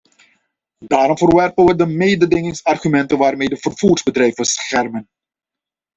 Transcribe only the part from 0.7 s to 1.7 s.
Daarom verwerpen